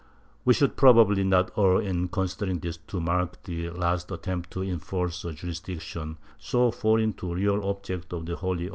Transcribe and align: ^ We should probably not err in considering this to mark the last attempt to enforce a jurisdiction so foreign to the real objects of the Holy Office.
^ 0.01 0.03
We 0.45 0.55
should 0.55 0.77
probably 0.77 1.23
not 1.23 1.51
err 1.55 1.79
in 1.79 2.07
considering 2.07 2.57
this 2.57 2.77
to 2.87 2.99
mark 2.99 3.43
the 3.43 3.69
last 3.69 4.09
attempt 4.09 4.49
to 4.53 4.63
enforce 4.63 5.23
a 5.25 5.31
jurisdiction 5.31 6.17
so 6.39 6.71
foreign 6.71 7.13
to 7.13 7.27
the 7.27 7.35
real 7.35 7.63
objects 7.63 8.11
of 8.11 8.25
the 8.25 8.35
Holy 8.35 8.65
Office. 8.65 8.69